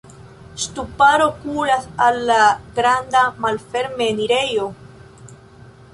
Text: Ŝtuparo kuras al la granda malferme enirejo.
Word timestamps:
Ŝtuparo 0.61 1.27
kuras 1.43 1.85
al 2.07 2.17
la 2.31 2.39
granda 2.79 3.23
malferme 3.45 4.11
enirejo. 4.15 4.67